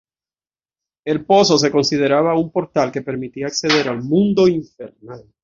El 1.05 1.25
pozo 1.25 1.59
se 1.59 1.69
consideraba 1.69 2.33
un 2.35 2.51
portal 2.51 2.91
que 2.91 3.03
permitía 3.03 3.45
acceder 3.45 3.87
al 3.87 4.01
mundo 4.01 4.47
infernal. 4.47 5.31